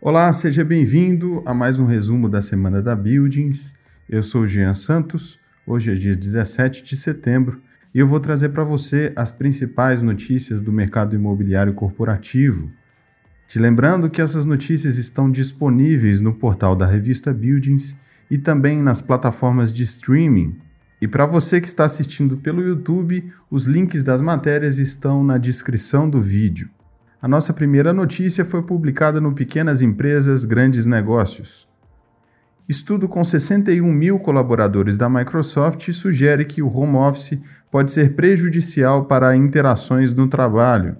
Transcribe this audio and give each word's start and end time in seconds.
Olá, 0.00 0.32
seja 0.32 0.64
bem-vindo 0.64 1.42
a 1.44 1.52
mais 1.52 1.80
um 1.80 1.84
resumo 1.84 2.28
da 2.28 2.40
semana 2.40 2.80
da 2.80 2.94
Buildings. 2.94 3.74
Eu 4.08 4.22
sou 4.22 4.46
Jean 4.46 4.72
Santos. 4.72 5.40
Hoje 5.66 5.90
é 5.90 5.94
dia 5.94 6.14
17 6.14 6.84
de 6.84 6.96
setembro 6.96 7.60
e 7.92 7.98
eu 7.98 8.06
vou 8.06 8.20
trazer 8.20 8.50
para 8.50 8.62
você 8.62 9.12
as 9.16 9.32
principais 9.32 10.00
notícias 10.00 10.60
do 10.60 10.70
mercado 10.70 11.16
imobiliário 11.16 11.74
corporativo. 11.74 12.70
Te 13.48 13.58
lembrando 13.58 14.08
que 14.08 14.22
essas 14.22 14.44
notícias 14.44 14.98
estão 14.98 15.28
disponíveis 15.28 16.20
no 16.20 16.32
portal 16.32 16.76
da 16.76 16.86
revista 16.86 17.34
Buildings 17.34 17.96
e 18.30 18.38
também 18.38 18.80
nas 18.80 19.00
plataformas 19.00 19.72
de 19.72 19.82
streaming. 19.82 20.56
E 21.02 21.08
para 21.08 21.26
você 21.26 21.60
que 21.60 21.66
está 21.66 21.84
assistindo 21.84 22.36
pelo 22.36 22.62
YouTube, 22.62 23.32
os 23.50 23.66
links 23.66 24.04
das 24.04 24.20
matérias 24.20 24.78
estão 24.78 25.24
na 25.24 25.38
descrição 25.38 26.08
do 26.08 26.20
vídeo. 26.20 26.70
A 27.20 27.26
nossa 27.26 27.52
primeira 27.52 27.92
notícia 27.92 28.44
foi 28.44 28.62
publicada 28.62 29.20
no 29.20 29.34
Pequenas 29.34 29.82
Empresas 29.82 30.44
Grandes 30.44 30.86
Negócios. 30.86 31.68
Estudo 32.68 33.08
com 33.08 33.24
61 33.24 33.92
mil 33.92 34.20
colaboradores 34.20 34.96
da 34.96 35.08
Microsoft 35.08 35.90
sugere 35.90 36.44
que 36.44 36.62
o 36.62 36.72
home 36.72 36.94
office 36.94 37.40
pode 37.72 37.90
ser 37.90 38.14
prejudicial 38.14 39.06
para 39.06 39.34
interações 39.34 40.14
no 40.14 40.28
trabalho. 40.28 40.96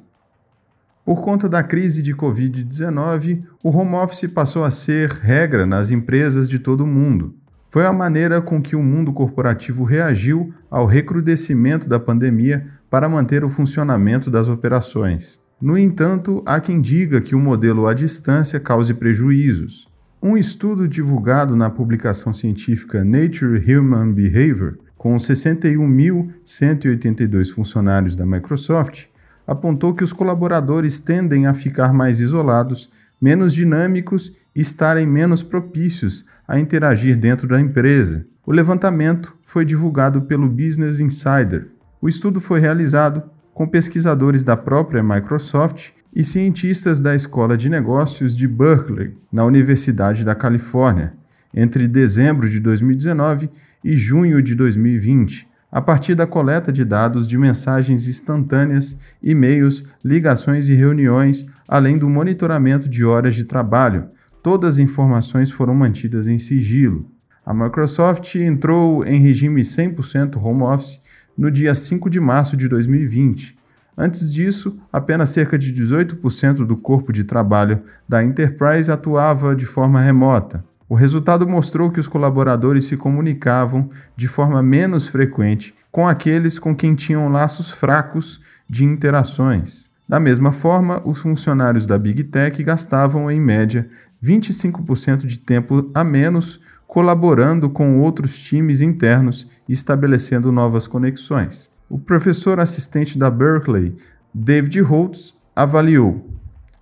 Por 1.05 1.23
conta 1.23 1.49
da 1.49 1.63
crise 1.63 2.03
de 2.03 2.13
Covid-19, 2.13 3.45
o 3.63 3.71
home 3.71 3.95
office 3.95 4.29
passou 4.29 4.65
a 4.65 4.73
ser 4.73 5.11
regra 5.11 5.65
nas 5.65 5.93
empresas 5.93 6.49
de 6.49 6.59
todo 6.59 6.83
o 6.83 6.87
mundo. 6.87 7.33
Foi 7.71 7.87
a 7.87 7.93
maneira 7.93 8.41
com 8.41 8.61
que 8.61 8.75
o 8.75 8.83
mundo 8.83 9.13
corporativo 9.13 9.85
reagiu 9.85 10.53
ao 10.69 10.85
recrudescimento 10.85 11.89
da 11.89 12.01
pandemia 12.01 12.67
para 12.91 13.09
manter 13.09 13.45
o 13.45 13.49
funcionamento 13.49 14.33
das 14.33 14.49
operações. 14.49 15.39
No 15.61 15.77
entanto, 15.77 16.41
há 16.47 16.61
quem 16.61 16.81
diga 16.81 17.21
que 17.21 17.35
o 17.35 17.41
modelo 17.41 17.89
à 17.89 17.95
distância 17.95 18.61
cause 18.61 18.95
prejuízos. 18.95 19.89
Um 20.23 20.37
estudo 20.37 20.87
divulgado 20.87 21.57
na 21.57 21.69
publicação 21.69 22.33
científica 22.33 23.05
Nature 23.05 23.59
Human 23.59 24.13
Behavior, 24.13 24.79
com 24.97 25.17
61.182 25.17 27.51
funcionários 27.51 28.15
da 28.15 28.25
Microsoft, 28.25 29.07
apontou 29.45 29.93
que 29.95 30.05
os 30.05 30.13
colaboradores 30.13 31.01
tendem 31.01 31.47
a 31.47 31.53
ficar 31.53 31.93
mais 31.93 32.21
isolados, 32.21 32.89
menos 33.21 33.53
dinâmicos 33.53 34.33
e 34.55 34.61
estarem 34.61 35.09
menos 35.09 35.43
propícios 35.43 36.25
a 36.47 36.61
interagir 36.61 37.17
dentro 37.17 37.49
da 37.49 37.61
empresa. 37.61 38.25
O 38.47 38.53
levantamento 38.53 39.37
foi 39.45 39.65
divulgado 39.65 40.23
pelo 40.23 40.49
Business 40.49 41.01
Insider. 41.01 41.67
O 42.01 42.09
estudo 42.09 42.41
foi 42.41 42.61
realizado 42.61 43.25
com 43.59 43.67
pesquisadores 43.67 44.45
da 44.45 44.57
própria 44.57 45.03
Microsoft 45.03 45.89
e 46.15 46.23
cientistas 46.23 47.01
da 47.01 47.13
Escola 47.13 47.57
de 47.57 47.69
Negócios 47.69 48.37
de 48.37 48.47
Berkeley, 48.47 49.17
na 49.33 49.45
Universidade 49.45 50.25
da 50.25 50.33
Califórnia, 50.33 51.15
entre 51.53 51.89
dezembro 51.89 52.49
de 52.49 52.61
2019 52.61 53.51
e 53.83 53.97
junho 53.97 54.41
de 54.41 54.55
2020, 54.55 55.49
a 55.73 55.83
partir 55.83 56.15
da 56.15 56.25
coleta 56.25 56.71
de 56.71 56.85
dados 56.85 57.27
de 57.27 57.37
mensagens 57.37 58.07
instantâneas, 58.07 58.97
e-mails, 59.21 59.83
ligações 60.05 60.69
e 60.69 60.75
reuniões, 60.75 61.45
além 61.67 61.99
do 61.99 62.09
monitoramento 62.09 62.89
de 62.89 63.05
horas 63.05 63.35
de 63.35 63.43
trabalho. 63.43 64.07
Todas 64.41 64.77
as 64.77 64.79
informações 64.79 65.51
foram 65.51 65.75
mantidas 65.75 66.29
em 66.29 66.39
sigilo. 66.39 67.11
A 67.45 67.53
Microsoft 67.53 68.37
entrou 68.37 69.05
em 69.05 69.21
regime 69.21 69.63
100% 69.63 70.41
home 70.41 70.63
office 70.63 71.01
no 71.39 71.53
dia 71.53 71.73
5 71.73 72.11
de 72.11 72.19
março 72.19 72.57
de 72.57 72.67
2020. 72.69 73.57
Antes 73.97 74.33
disso, 74.33 74.79
apenas 74.93 75.31
cerca 75.31 75.57
de 75.57 75.73
18% 75.73 76.67
do 76.67 76.77
corpo 76.77 77.13
de 77.13 77.23
trabalho 77.23 77.83
da 78.09 78.23
Enterprise 78.23 78.91
atuava 78.91 79.55
de 79.55 79.65
forma 79.65 80.01
remota. 80.01 80.65
O 80.89 80.95
resultado 80.95 81.49
mostrou 81.49 81.91
que 81.91 82.01
os 82.01 82.09
colaboradores 82.09 82.87
se 82.87 82.97
comunicavam 82.97 83.91
de 84.17 84.27
forma 84.27 84.63
menos 84.63 85.07
frequente 85.07 85.75
com 85.93 86.09
aqueles 86.09 86.59
com 86.59 86.75
quem 86.75 86.95
tinham 86.95 87.29
laços 87.29 87.71
fracos 87.71 88.41
de 88.69 88.85
interações. 88.85 89.89
Da 90.09 90.19
mesma 90.19 90.53
forma, 90.53 91.03
os 91.05 91.21
funcionários 91.21 91.87
da 91.87 91.99
Big 91.99 92.25
Tech 92.25 92.63
gastavam, 92.63 93.31
em 93.31 93.41
média, 93.41 93.89
25% 94.25 95.27
de 95.27 95.39
tempo 95.39 95.91
a 95.95 96.03
menos 96.03 96.61
colaborando 96.89 97.69
com 97.69 98.01
outros 98.01 98.39
times 98.39 98.81
internos 98.81 99.47
e 99.69 99.73
estabelecendo 99.75 100.51
novas 100.51 100.87
conexões. 100.87 101.71
O 101.89 101.99
professor 101.99 102.59
assistente 102.59 103.19
da 103.19 103.31
Berkeley, 103.31 103.95
David 104.35 104.81
Holtz, 104.81 105.35
avaliou, 105.55 106.27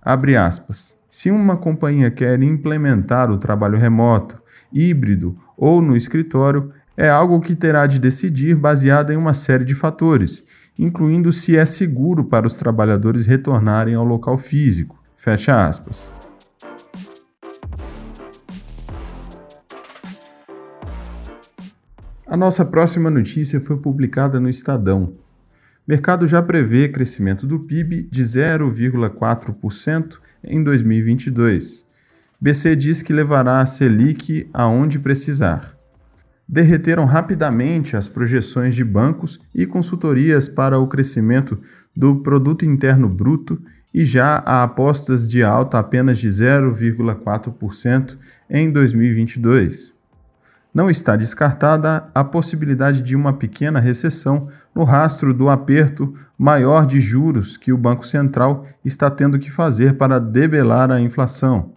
aspas, 0.01 0.95
se 1.09 1.29
uma 1.29 1.57
companhia 1.57 2.09
quer 2.09 2.41
implementar 2.41 3.29
o 3.29 3.37
trabalho 3.37 3.77
remoto, 3.77 4.41
híbrido 4.71 5.37
ou 5.57 5.81
no 5.81 5.95
escritório, 5.95 6.71
é 6.95 7.09
algo 7.09 7.41
que 7.41 7.53
terá 7.53 7.85
de 7.85 7.99
decidir 7.99 8.55
baseado 8.55 9.11
em 9.11 9.17
uma 9.17 9.33
série 9.33 9.65
de 9.65 9.75
fatores, 9.75 10.43
incluindo 10.79 11.33
se 11.33 11.57
é 11.57 11.65
seguro 11.65 12.23
para 12.23 12.47
os 12.47 12.55
trabalhadores 12.55 13.25
retornarem 13.25 13.95
ao 13.95 14.05
local 14.05 14.37
físico. 14.37 14.97
Fecha 15.17 15.67
aspas. 15.67 16.13
A 22.29 22.35
nossa 22.35 22.65
próxima 22.65 23.09
notícia 23.09 23.61
foi 23.61 23.77
publicada 23.77 24.37
no 24.37 24.49
Estadão. 24.49 25.13
Mercado 25.87 26.27
já 26.27 26.41
prevê 26.41 26.89
crescimento 26.89 27.47
do 27.47 27.57
PIB 27.57 28.03
de 28.11 28.21
0,4% 28.21 30.17
em 30.43 30.61
2022. 30.61 31.85
BC 32.39 32.75
diz 32.75 33.01
que 33.01 33.13
levará 33.13 33.61
a 33.61 33.65
Selic 33.65 34.49
aonde 34.53 34.99
precisar. 34.99 35.77
Derreteram 36.45 37.05
rapidamente 37.05 37.95
as 37.95 38.09
projeções 38.09 38.75
de 38.75 38.83
bancos 38.83 39.39
e 39.55 39.65
consultorias 39.65 40.49
para 40.49 40.77
o 40.77 40.85
crescimento 40.85 41.57
do 41.95 42.17
produto 42.17 42.65
interno 42.65 43.07
bruto 43.07 43.57
e 43.93 44.03
já 44.03 44.43
há 44.45 44.63
apostas 44.63 45.29
de 45.29 45.45
alta 45.45 45.79
apenas 45.79 46.17
de 46.17 46.27
0,4% 46.27 48.17
em 48.49 48.69
2022 48.69 49.95
não 50.77 50.91
está 50.91 51.15
descartada 51.15 52.07
a 52.13 52.23
possibilidade 52.23 53.01
de 53.01 53.15
uma 53.15 53.33
pequena 53.33 53.79
recessão 53.79 54.47
no 54.75 54.83
rastro 54.83 55.33
do 55.33 55.49
aperto 55.49 56.13
maior 56.37 56.85
de 56.85 56.99
juros 56.99 57.57
que 57.57 57.73
o 57.73 57.77
Banco 57.79 58.05
Central 58.05 58.63
está 58.85 59.09
tendo 59.09 59.39
que 59.39 59.49
fazer 59.49 59.95
para 59.95 60.19
debelar 60.19 60.91
a 60.91 61.01
inflação. 61.01 61.71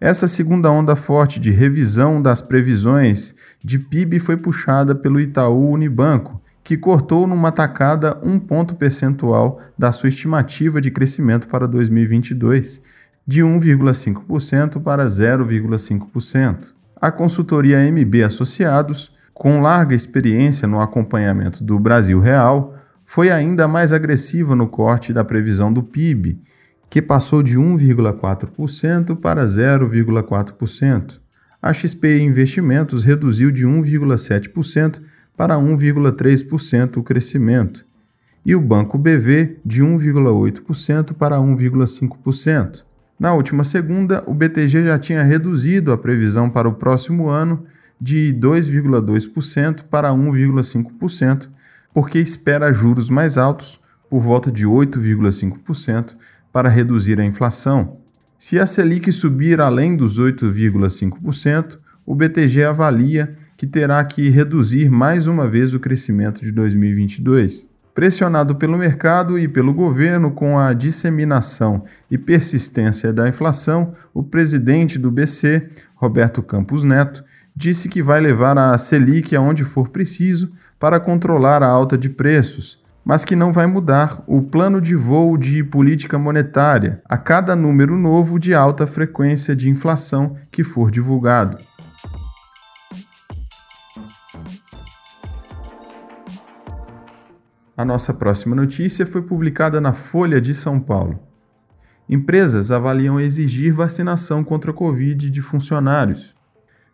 Essa 0.00 0.28
segunda 0.28 0.70
onda 0.70 0.94
forte 0.94 1.40
de 1.40 1.50
revisão 1.50 2.22
das 2.22 2.40
previsões 2.40 3.34
de 3.60 3.76
PIB 3.76 4.20
foi 4.20 4.36
puxada 4.36 4.94
pelo 4.94 5.20
Itaú 5.20 5.72
Unibanco, 5.72 6.40
que 6.62 6.76
cortou 6.76 7.26
numa 7.26 7.50
tacada 7.50 8.20
um 8.22 8.38
ponto 8.38 8.76
percentual 8.76 9.60
da 9.76 9.90
sua 9.90 10.10
estimativa 10.10 10.80
de 10.80 10.92
crescimento 10.92 11.48
para 11.48 11.66
2022, 11.66 12.80
de 13.26 13.42
1,5% 13.42 14.80
para 14.80 15.06
0,5% 15.06 16.77
a 17.00 17.10
consultoria 17.10 17.78
MB 17.90 18.24
Associados, 18.24 19.16
com 19.32 19.60
larga 19.60 19.94
experiência 19.94 20.66
no 20.66 20.80
acompanhamento 20.80 21.62
do 21.62 21.78
Brasil 21.78 22.18
Real, 22.18 22.74
foi 23.04 23.30
ainda 23.30 23.68
mais 23.68 23.92
agressiva 23.92 24.54
no 24.56 24.66
corte 24.66 25.12
da 25.12 25.24
previsão 25.24 25.72
do 25.72 25.82
PIB, 25.82 26.40
que 26.90 27.00
passou 27.00 27.42
de 27.42 27.56
1,4% 27.56 29.16
para 29.16 29.44
0,4%. 29.44 31.20
A 31.62 31.72
XP 31.72 32.20
Investimentos 32.20 33.04
reduziu 33.04 33.50
de 33.50 33.66
1,7% 33.66 35.00
para 35.36 35.56
1,3% 35.56 36.96
o 36.96 37.02
crescimento, 37.02 37.84
e 38.44 38.56
o 38.56 38.60
Banco 38.60 38.98
BV 38.98 39.58
de 39.64 39.82
1,8% 39.82 41.12
para 41.14 41.36
1,5%. 41.36 42.87
Na 43.18 43.34
última 43.34 43.64
segunda, 43.64 44.22
o 44.26 44.34
BTG 44.34 44.84
já 44.84 44.98
tinha 44.98 45.24
reduzido 45.24 45.92
a 45.92 45.98
previsão 45.98 46.48
para 46.48 46.68
o 46.68 46.74
próximo 46.74 47.28
ano 47.28 47.64
de 48.00 48.32
2,2% 48.38 49.82
para 49.90 50.10
1,5%, 50.10 51.48
porque 51.92 52.20
espera 52.20 52.72
juros 52.72 53.10
mais 53.10 53.36
altos, 53.36 53.80
por 54.08 54.22
volta 54.22 54.52
de 54.52 54.66
8,5%, 54.66 56.14
para 56.52 56.68
reduzir 56.68 57.20
a 57.20 57.24
inflação. 57.24 57.98
Se 58.38 58.58
a 58.58 58.66
Selic 58.66 59.10
subir 59.10 59.60
além 59.60 59.96
dos 59.96 60.20
8,5%, 60.20 61.78
o 62.06 62.14
BTG 62.14 62.62
avalia 62.62 63.36
que 63.56 63.66
terá 63.66 64.02
que 64.04 64.30
reduzir 64.30 64.88
mais 64.88 65.26
uma 65.26 65.48
vez 65.48 65.74
o 65.74 65.80
crescimento 65.80 66.40
de 66.40 66.52
2022. 66.52 67.68
Pressionado 67.98 68.54
pelo 68.54 68.78
mercado 68.78 69.36
e 69.36 69.48
pelo 69.48 69.74
governo 69.74 70.30
com 70.30 70.56
a 70.56 70.72
disseminação 70.72 71.82
e 72.08 72.16
persistência 72.16 73.12
da 73.12 73.28
inflação, 73.28 73.92
o 74.14 74.22
presidente 74.22 74.96
do 75.00 75.10
BC, 75.10 75.68
Roberto 75.96 76.40
Campos 76.40 76.84
Neto, 76.84 77.24
disse 77.56 77.88
que 77.88 78.00
vai 78.00 78.20
levar 78.20 78.56
a 78.56 78.78
Selic 78.78 79.34
aonde 79.34 79.64
for 79.64 79.88
preciso 79.88 80.52
para 80.78 81.00
controlar 81.00 81.60
a 81.60 81.66
alta 81.66 81.98
de 81.98 82.08
preços, 82.08 82.80
mas 83.04 83.24
que 83.24 83.34
não 83.34 83.52
vai 83.52 83.66
mudar 83.66 84.22
o 84.28 84.42
plano 84.42 84.80
de 84.80 84.94
voo 84.94 85.36
de 85.36 85.64
política 85.64 86.16
monetária 86.16 87.02
a 87.04 87.18
cada 87.18 87.56
número 87.56 87.96
novo 87.96 88.38
de 88.38 88.54
alta 88.54 88.86
frequência 88.86 89.56
de 89.56 89.68
inflação 89.68 90.36
que 90.52 90.62
for 90.62 90.92
divulgado. 90.92 91.58
A 97.78 97.84
nossa 97.84 98.12
próxima 98.12 98.56
notícia 98.56 99.06
foi 99.06 99.22
publicada 99.22 99.80
na 99.80 99.92
Folha 99.92 100.40
de 100.40 100.52
São 100.52 100.80
Paulo. 100.80 101.20
Empresas 102.10 102.72
avaliam 102.72 103.20
exigir 103.20 103.72
vacinação 103.72 104.42
contra 104.42 104.72
a 104.72 104.74
Covid 104.74 105.30
de 105.30 105.40
funcionários. 105.40 106.34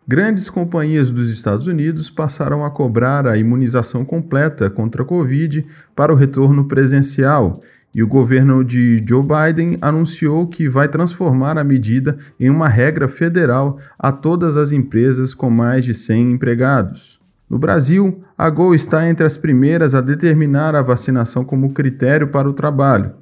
Grandes 0.07 0.47
companhias 0.47 1.09
dos 1.09 1.31
Estados 1.31 1.65
Unidos 1.65 2.11
passaram 2.11 2.63
a 2.63 2.69
cobrar 2.69 3.25
a 3.25 3.35
imunização 3.35 4.05
completa 4.05 4.69
contra 4.69 5.01
a 5.01 5.05
Covid 5.05 5.65
para 5.95 6.13
o 6.13 6.15
retorno 6.15 6.67
presencial, 6.67 7.63
e 7.91 8.03
o 8.03 8.07
governo 8.07 8.63
de 8.63 9.03
Joe 9.09 9.23
Biden 9.23 9.79
anunciou 9.81 10.45
que 10.45 10.69
vai 10.69 10.87
transformar 10.87 11.57
a 11.57 11.63
medida 11.63 12.15
em 12.39 12.51
uma 12.51 12.67
regra 12.67 13.07
federal 13.07 13.79
a 13.97 14.11
todas 14.11 14.55
as 14.55 14.71
empresas 14.71 15.33
com 15.33 15.49
mais 15.49 15.83
de 15.83 15.95
100 15.95 16.33
empregados. 16.33 17.24
No 17.49 17.59
Brasil, 17.59 18.23
a 18.35 18.49
Gol 18.49 18.73
está 18.73 19.07
entre 19.07 19.25
as 19.25 19.37
primeiras 19.37 19.93
a 19.93 20.01
determinar 20.01 20.75
a 20.75 20.81
vacinação 20.81 21.45
como 21.45 21.73
critério 21.73 22.29
para 22.29 22.49
o 22.49 22.53
trabalho. 22.53 23.13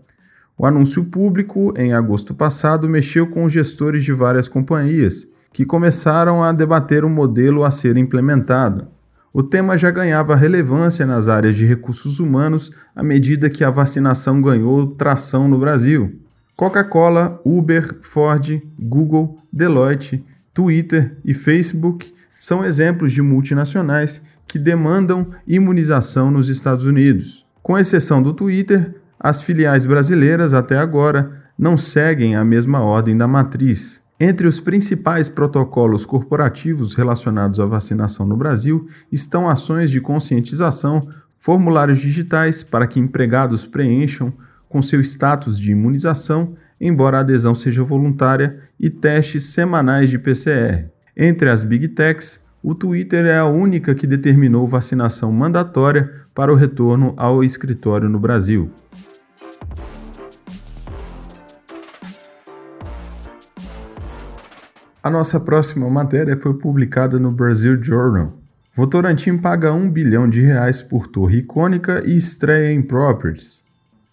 O 0.58 0.66
anúncio 0.66 1.06
público, 1.06 1.74
em 1.76 1.94
agosto 1.94 2.34
passado, 2.34 2.88
mexeu 2.88 3.28
com 3.28 3.50
gestores 3.50 4.04
de 4.06 4.14
várias 4.14 4.48
companhias, 4.48 5.28
que 5.52 5.66
começaram 5.66 6.42
a 6.42 6.52
debater 6.52 7.04
o 7.04 7.08
um 7.08 7.10
modelo 7.10 7.64
a 7.64 7.72
ser 7.72 7.98
implementado. 7.98 8.88
O 9.34 9.44
tema 9.44 9.78
já 9.78 9.92
ganhava 9.92 10.36
relevância 10.36 11.06
nas 11.06 11.28
áreas 11.28 11.56
de 11.56 11.66
recursos 11.66 12.20
humanos 12.20 12.72
à 12.96 13.04
medida 13.04 13.50
que 13.50 13.64
a 13.64 13.70
vacinação 13.70 14.42
ganhou 14.42 14.86
tração 14.88 15.48
no 15.48 15.58
Brasil. 15.58 16.20
Coca-Cola, 16.56 17.42
Uber, 17.44 17.98
Ford, 18.02 18.62
Google, 18.80 19.40
Deloitte, 19.52 20.24
Twitter 20.54 21.18
e 21.26 21.34
Facebook 21.34 22.14
são 22.44 22.66
exemplos 22.66 23.14
de 23.14 23.22
multinacionais 23.22 24.22
que 24.46 24.60
demandam 24.60 25.28
imunização 25.48 26.30
nos 26.30 26.50
Estados 26.50 26.86
Unidos. 26.86 27.46
Com 27.62 27.78
exceção 27.78 28.22
do 28.22 28.34
Twitter, 28.34 28.96
as 29.18 29.42
filiais 29.42 29.86
brasileiras 29.86 30.54
até 30.54 30.78
agora 30.78 31.42
não 31.58 31.78
seguem 31.78 32.36
a 32.36 32.44
mesma 32.44 32.82
ordem 32.82 33.16
da 33.16 33.26
matriz. 33.30 34.02
Entre 34.20 34.46
os 34.46 34.60
principais 34.60 35.30
protocolos 35.30 36.06
corporativos 36.06 36.96
relacionados 36.96 37.62
à 37.62 37.66
vacinação 37.66 38.28
no 38.28 38.36
Brasil 38.36 38.90
estão 39.10 39.50
ações 39.50 39.90
de 39.90 40.02
conscientização, 40.02 41.08
formulários 41.40 42.00
digitais 42.00 42.62
para 42.62 42.88
que 42.88 43.00
empregados 43.00 43.66
preencham 43.66 44.34
com 44.68 44.82
seu 44.82 45.00
status 45.00 45.58
de 45.58 45.72
imunização, 45.72 46.58
embora 46.82 47.20
a 47.20 47.22
adesão 47.22 47.56
seja 47.56 47.86
voluntária, 47.86 48.60
e 48.78 48.90
testes 48.90 49.44
semanais 49.44 50.10
de 50.10 50.20
PCR. 50.20 50.93
Entre 51.16 51.48
as 51.50 51.64
Big 51.64 51.90
Techs, 51.90 52.44
o 52.64 52.74
Twitter 52.74 53.26
é 53.26 53.38
a 53.38 53.46
única 53.46 53.94
que 53.94 54.08
determinou 54.08 54.66
vacinação 54.66 55.32
mandatória 55.32 56.12
para 56.34 56.52
o 56.52 56.56
retorno 56.56 57.14
ao 57.16 57.44
escritório 57.44 58.10
no 58.10 58.20
Brasil. 58.20 58.72
A 65.04 65.10
nossa 65.10 65.40
próxima 65.40 65.88
matéria 65.90 66.40
foi 66.42 66.54
publicada 66.54 67.20
no 67.20 67.32
Brazil 67.32 67.78
Journal. 67.84 68.34
Votorantim 68.74 69.38
paga 69.38 69.72
1 69.72 69.92
bilhão 69.92 70.28
de 70.28 70.42
reais 70.42 70.82
por 70.82 71.06
torre 71.08 71.40
icônica 71.40 72.02
e 72.08 72.16
estreia 72.16 72.74
em 72.74 72.82
Properties. 72.82 73.66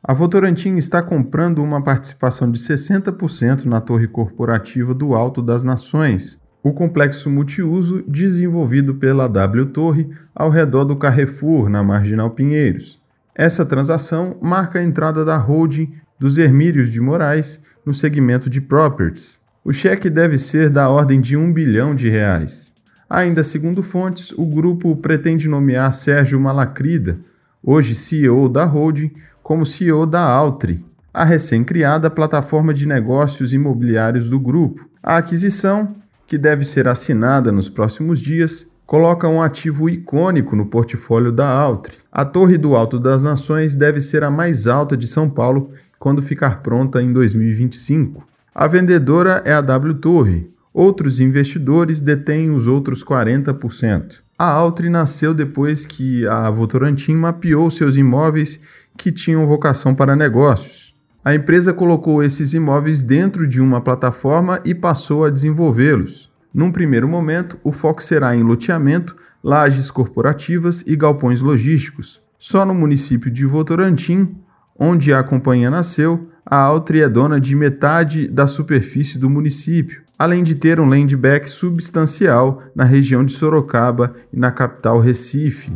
A 0.02 0.12
Votorantim 0.12 0.76
está 0.76 1.02
comprando 1.02 1.62
uma 1.62 1.82
participação 1.82 2.50
de 2.50 2.58
60% 2.58 3.64
na 3.64 3.80
torre 3.80 4.08
corporativa 4.08 4.92
do 4.92 5.14
Alto 5.14 5.40
das 5.40 5.64
Nações, 5.64 6.39
o 6.62 6.72
complexo 6.72 7.30
multiuso 7.30 8.04
desenvolvido 8.06 8.94
pela 8.94 9.28
W 9.28 9.66
Torre 9.66 10.08
ao 10.34 10.50
redor 10.50 10.84
do 10.84 10.96
Carrefour, 10.96 11.68
na 11.68 11.82
Marginal 11.82 12.30
Pinheiros. 12.30 13.00
Essa 13.34 13.64
transação 13.64 14.36
marca 14.40 14.78
a 14.78 14.82
entrada 14.82 15.24
da 15.24 15.36
holding 15.36 15.92
dos 16.18 16.36
Hermírios 16.36 16.90
de 16.90 17.00
Moraes 17.00 17.62
no 17.84 17.94
segmento 17.94 18.50
de 18.50 18.60
properties. 18.60 19.40
O 19.64 19.72
cheque 19.72 20.10
deve 20.10 20.36
ser 20.36 20.68
da 20.68 20.88
ordem 20.88 21.20
de 21.20 21.36
um 21.36 21.52
bilhão 21.52 21.94
de 21.94 22.08
reais. 22.08 22.72
Ainda 23.08 23.42
segundo 23.42 23.82
fontes, 23.82 24.32
o 24.32 24.46
grupo 24.46 24.94
pretende 24.96 25.48
nomear 25.48 25.92
Sérgio 25.92 26.38
Malacrida, 26.38 27.18
hoje 27.62 27.94
CEO 27.94 28.48
da 28.48 28.64
holding, 28.64 29.10
como 29.42 29.66
CEO 29.66 30.06
da 30.06 30.20
Altri, 30.20 30.84
a 31.12 31.24
recém-criada 31.24 32.08
plataforma 32.08 32.72
de 32.72 32.86
negócios 32.86 33.52
imobiliários 33.52 34.28
do 34.28 34.38
grupo. 34.38 34.88
A 35.02 35.16
aquisição 35.16 35.96
que 36.30 36.38
deve 36.38 36.64
ser 36.64 36.86
assinada 36.86 37.50
nos 37.50 37.68
próximos 37.68 38.20
dias, 38.20 38.70
coloca 38.86 39.26
um 39.26 39.42
ativo 39.42 39.90
icônico 39.90 40.54
no 40.54 40.64
portfólio 40.64 41.32
da 41.32 41.48
Altri. 41.48 41.96
A 42.12 42.24
Torre 42.24 42.56
do 42.56 42.76
Alto 42.76 43.00
das 43.00 43.24
Nações 43.24 43.74
deve 43.74 44.00
ser 44.00 44.22
a 44.22 44.30
mais 44.30 44.68
alta 44.68 44.96
de 44.96 45.08
São 45.08 45.28
Paulo 45.28 45.72
quando 45.98 46.22
ficar 46.22 46.62
pronta 46.62 47.02
em 47.02 47.12
2025. 47.12 48.24
A 48.54 48.68
vendedora 48.68 49.42
é 49.44 49.52
a 49.52 49.60
W 49.60 49.94
Torre. 49.94 50.48
Outros 50.72 51.18
investidores 51.18 52.00
detêm 52.00 52.52
os 52.52 52.68
outros 52.68 53.04
40%. 53.04 54.18
A 54.38 54.44
Altri 54.52 54.88
nasceu 54.88 55.34
depois 55.34 55.84
que 55.84 56.24
a 56.28 56.48
Votorantim 56.48 57.14
mapeou 57.14 57.68
seus 57.72 57.96
imóveis 57.96 58.60
que 58.96 59.10
tinham 59.10 59.48
vocação 59.48 59.96
para 59.96 60.14
negócios. 60.14 60.94
A 61.22 61.34
empresa 61.34 61.74
colocou 61.74 62.22
esses 62.22 62.54
imóveis 62.54 63.02
dentro 63.02 63.46
de 63.46 63.60
uma 63.60 63.78
plataforma 63.78 64.58
e 64.64 64.74
passou 64.74 65.26
a 65.26 65.30
desenvolvê-los. 65.30 66.30
Num 66.52 66.72
primeiro 66.72 67.06
momento, 67.06 67.58
o 67.62 67.70
foco 67.70 68.02
será 68.02 68.34
em 68.34 68.42
loteamento, 68.42 69.14
lajes 69.44 69.90
corporativas 69.90 70.82
e 70.86 70.96
galpões 70.96 71.42
logísticos. 71.42 72.22
Só 72.38 72.64
no 72.64 72.74
município 72.74 73.30
de 73.30 73.44
Votorantim, 73.44 74.34
onde 74.78 75.12
a 75.12 75.22
companhia 75.22 75.70
nasceu, 75.70 76.30
a 76.44 76.56
Altri 76.56 77.02
é 77.02 77.08
dona 77.08 77.38
de 77.38 77.54
metade 77.54 78.26
da 78.26 78.46
superfície 78.46 79.18
do 79.18 79.28
município, 79.28 80.02
além 80.18 80.42
de 80.42 80.54
ter 80.54 80.80
um 80.80 80.88
land 80.88 81.14
back 81.18 81.48
substancial 81.50 82.62
na 82.74 82.84
região 82.84 83.22
de 83.22 83.32
Sorocaba 83.32 84.14
e 84.32 84.38
na 84.38 84.50
capital 84.50 84.98
Recife. 84.98 85.70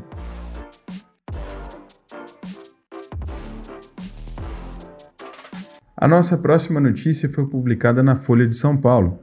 A 6.04 6.06
nossa 6.06 6.36
próxima 6.36 6.78
notícia 6.80 7.30
foi 7.30 7.46
publicada 7.46 8.02
na 8.02 8.14
Folha 8.14 8.46
de 8.46 8.54
São 8.54 8.76
Paulo. 8.76 9.20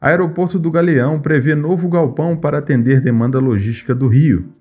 Aeroporto 0.00 0.58
do 0.58 0.70
Galeão 0.70 1.20
prevê 1.20 1.54
novo 1.54 1.86
galpão 1.86 2.34
para 2.34 2.56
atender 2.56 2.98
demanda 2.98 3.38
logística 3.38 3.94
do 3.94 4.08
Rio. 4.08 4.54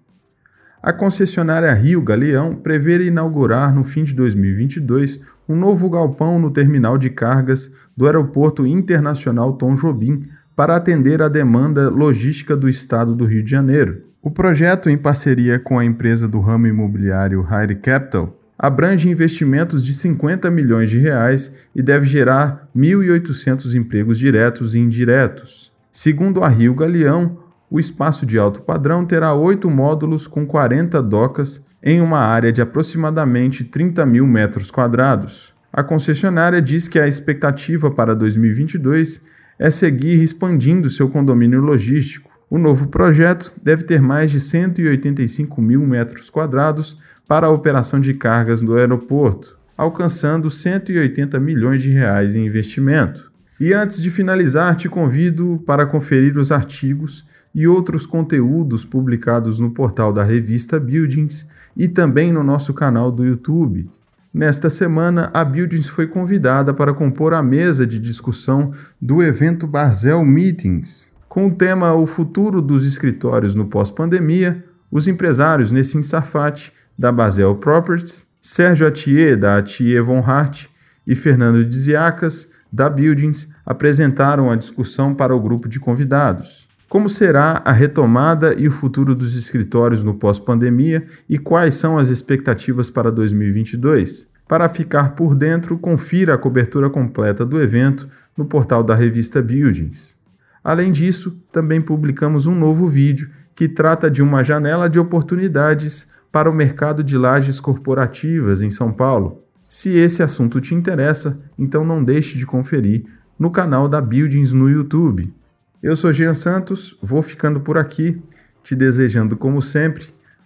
A 0.83 0.91
concessionária 0.91 1.73
Rio 1.73 2.01
Galeão 2.01 2.53
prevê 2.53 3.05
inaugurar 3.05 3.73
no 3.73 3.85
fim 3.85 4.03
de 4.03 4.13
2022 4.13 5.21
um 5.47 5.55
novo 5.55 5.89
galpão 5.89 6.37
no 6.37 6.51
terminal 6.51 6.97
de 6.97 7.09
cargas 7.09 7.73
do 7.95 8.05
Aeroporto 8.05 8.67
Internacional 8.67 9.53
Tom 9.53 9.73
Jobim 9.75 10.23
para 10.53 10.75
atender 10.75 11.21
a 11.21 11.29
demanda 11.29 11.89
logística 11.89 12.57
do 12.57 12.67
estado 12.67 13.15
do 13.15 13.23
Rio 13.23 13.41
de 13.41 13.51
Janeiro. 13.51 14.03
O 14.21 14.29
projeto, 14.29 14.89
em 14.89 14.97
parceria 14.97 15.57
com 15.57 15.79
a 15.79 15.85
empresa 15.85 16.27
do 16.27 16.41
ramo 16.41 16.67
imobiliário 16.67 17.47
Hire 17.49 17.75
Capital, 17.75 18.37
abrange 18.63 19.09
investimentos 19.09 19.83
de 19.83 19.91
50 19.91 20.51
milhões 20.51 20.87
de 20.87 20.99
reais 20.99 21.51
e 21.73 21.81
deve 21.81 22.05
gerar 22.05 22.69
1.800 22.77 23.73
empregos 23.73 24.19
diretos 24.19 24.75
e 24.75 24.77
indiretos. 24.79 25.71
Segundo 25.91 26.43
a 26.43 26.47
Rio 26.47 26.75
Galeão, 26.75 27.39
o 27.71 27.79
espaço 27.79 28.23
de 28.23 28.37
alto 28.37 28.61
padrão 28.61 29.03
terá 29.03 29.33
oito 29.33 29.67
módulos 29.67 30.27
com 30.27 30.45
40 30.45 31.01
docas 31.01 31.65
em 31.81 32.01
uma 32.01 32.19
área 32.19 32.51
de 32.51 32.61
aproximadamente 32.61 33.63
30 33.63 34.05
mil 34.05 34.27
metros 34.27 34.69
quadrados. 34.69 35.55
A 35.73 35.81
concessionária 35.83 36.61
diz 36.61 36.87
que 36.87 36.99
a 36.99 37.07
expectativa 37.07 37.89
para 37.89 38.13
2022 38.13 39.23
é 39.57 39.71
seguir 39.71 40.21
expandindo 40.21 40.87
seu 40.87 41.09
condomínio 41.09 41.61
logístico. 41.61 42.29
O 42.47 42.59
novo 42.59 42.89
projeto 42.89 43.51
deve 43.63 43.85
ter 43.85 44.03
mais 44.03 44.29
de 44.29 44.39
185 44.39 45.59
mil 45.63 45.81
metros 45.81 46.29
quadrados 46.29 46.99
para 47.31 47.47
a 47.47 47.49
operação 47.49 48.01
de 48.01 48.13
cargas 48.13 48.59
do 48.59 48.75
aeroporto, 48.75 49.57
alcançando 49.77 50.49
180 50.49 51.39
milhões 51.39 51.81
de 51.81 51.89
reais 51.89 52.35
em 52.35 52.45
investimento. 52.45 53.31
E 53.57 53.71
antes 53.71 54.01
de 54.01 54.09
finalizar, 54.09 54.75
te 54.75 54.89
convido 54.89 55.63
para 55.65 55.85
conferir 55.85 56.37
os 56.37 56.51
artigos 56.51 57.25
e 57.55 57.65
outros 57.65 58.05
conteúdos 58.05 58.83
publicados 58.83 59.61
no 59.61 59.71
portal 59.71 60.11
da 60.11 60.25
revista 60.25 60.77
Buildings 60.77 61.47
e 61.73 61.87
também 61.87 62.33
no 62.33 62.43
nosso 62.43 62.73
canal 62.73 63.09
do 63.09 63.23
YouTube. 63.23 63.89
Nesta 64.33 64.69
semana, 64.69 65.31
a 65.33 65.45
Buildings 65.45 65.87
foi 65.87 66.07
convidada 66.07 66.73
para 66.73 66.93
compor 66.93 67.33
a 67.33 67.41
mesa 67.41 67.87
de 67.87 67.97
discussão 67.97 68.73
do 69.01 69.23
evento 69.23 69.65
Barzel 69.65 70.25
Meetings, 70.25 71.13
com 71.29 71.47
o 71.47 71.55
tema 71.55 71.93
O 71.93 72.05
Futuro 72.05 72.61
dos 72.61 72.85
Escritórios 72.85 73.55
no 73.55 73.67
Pós-Pandemia. 73.67 74.65
Os 74.91 75.07
empresários 75.07 75.71
Nessim 75.71 76.03
Sarfati 76.03 76.73
da 76.97 77.11
Basel 77.11 77.55
Properties, 77.55 78.25
Sérgio 78.41 78.87
Atier, 78.87 79.37
da 79.37 79.57
Atier 79.57 80.03
Von 80.03 80.19
Hart, 80.19 80.67
e 81.05 81.15
Fernando 81.15 81.65
Diziacas, 81.65 82.49
da 82.71 82.89
Buildings, 82.89 83.49
apresentaram 83.65 84.49
a 84.49 84.55
discussão 84.55 85.13
para 85.13 85.35
o 85.35 85.39
grupo 85.39 85.67
de 85.67 85.79
convidados. 85.79 86.67
Como 86.87 87.09
será 87.09 87.61
a 87.63 87.71
retomada 87.71 88.53
e 88.53 88.67
o 88.67 88.71
futuro 88.71 89.15
dos 89.15 89.35
escritórios 89.35 90.03
no 90.03 90.13
pós-pandemia 90.13 91.05
e 91.27 91.37
quais 91.37 91.75
são 91.75 91.97
as 91.97 92.09
expectativas 92.09 92.89
para 92.89 93.11
2022? 93.11 94.27
Para 94.47 94.67
ficar 94.67 95.15
por 95.15 95.33
dentro, 95.33 95.77
confira 95.77 96.33
a 96.33 96.37
cobertura 96.37 96.89
completa 96.89 97.45
do 97.45 97.61
evento 97.61 98.09
no 98.35 98.43
portal 98.43 98.83
da 98.83 98.93
revista 98.93 99.41
Buildings. 99.41 100.17
Além 100.61 100.91
disso, 100.91 101.41
também 101.51 101.81
publicamos 101.81 102.45
um 102.45 102.53
novo 102.53 102.87
vídeo 102.87 103.29
que 103.55 103.69
trata 103.69 104.11
de 104.11 104.21
uma 104.21 104.43
janela 104.43 104.89
de 104.89 104.99
oportunidades 104.99 106.07
para 106.31 106.49
o 106.49 106.53
mercado 106.53 107.03
de 107.03 107.17
lajes 107.17 107.59
corporativas 107.59 108.61
em 108.61 108.71
São 108.71 108.91
Paulo. 108.91 109.43
Se 109.67 109.89
esse 109.89 110.23
assunto 110.23 110.61
te 110.61 110.73
interessa, 110.73 111.41
então 111.57 111.83
não 111.83 112.03
deixe 112.03 112.37
de 112.37 112.45
conferir 112.45 113.05
no 113.37 113.49
canal 113.49 113.87
da 113.87 113.99
Buildings 113.99 114.51
no 114.51 114.69
YouTube. 114.69 115.33
Eu 115.81 115.95
sou 115.95 116.13
Jean 116.13 116.33
Santos, 116.33 116.97
vou 117.01 117.21
ficando 117.21 117.59
por 117.59 117.77
aqui, 117.77 118.21
te 118.63 118.75
desejando, 118.75 119.35
como 119.35 119.61
sempre, 119.61 120.05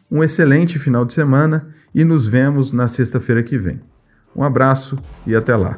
um 0.10 0.24
excelente 0.24 0.80
final 0.80 1.04
de 1.04 1.14
semana 1.14 1.68
e 1.94 2.04
nos 2.04 2.26
vemos 2.28 2.72
na 2.72 2.88
sexta-feira 2.88 3.44
que 3.44 3.58
vem. 3.58 3.82
Um 4.36 4.44
abraço 4.44 4.98
e 5.26 5.36
até 5.36 5.56
lá. 5.56 5.78